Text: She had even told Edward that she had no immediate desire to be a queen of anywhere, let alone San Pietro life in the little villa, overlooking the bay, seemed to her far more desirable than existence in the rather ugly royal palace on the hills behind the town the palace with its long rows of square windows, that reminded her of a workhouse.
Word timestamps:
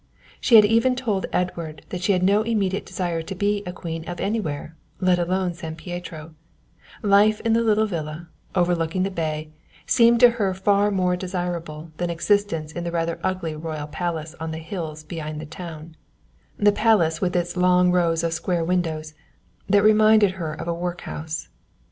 She 0.39 0.55
had 0.55 0.65
even 0.65 0.95
told 0.95 1.27
Edward 1.31 1.85
that 1.89 2.01
she 2.01 2.11
had 2.13 2.23
no 2.23 2.41
immediate 2.41 2.87
desire 2.87 3.21
to 3.21 3.35
be 3.35 3.61
a 3.67 3.71
queen 3.71 4.03
of 4.09 4.19
anywhere, 4.19 4.75
let 4.99 5.19
alone 5.19 5.53
San 5.53 5.75
Pietro 5.75 6.33
life 7.03 7.39
in 7.41 7.53
the 7.53 7.61
little 7.61 7.85
villa, 7.85 8.27
overlooking 8.55 9.03
the 9.03 9.11
bay, 9.11 9.51
seemed 9.85 10.19
to 10.21 10.31
her 10.41 10.55
far 10.55 10.89
more 10.89 11.15
desirable 11.15 11.91
than 11.97 12.09
existence 12.09 12.71
in 12.71 12.83
the 12.83 12.91
rather 12.91 13.19
ugly 13.23 13.55
royal 13.55 13.85
palace 13.85 14.33
on 14.39 14.49
the 14.49 14.57
hills 14.57 15.03
behind 15.03 15.39
the 15.39 15.45
town 15.45 15.95
the 16.57 16.71
palace 16.71 17.21
with 17.21 17.35
its 17.35 17.55
long 17.55 17.91
rows 17.91 18.23
of 18.23 18.33
square 18.33 18.63
windows, 18.65 19.13
that 19.69 19.83
reminded 19.83 20.31
her 20.31 20.51
of 20.51 20.67
a 20.67 20.73
workhouse. 20.73 21.47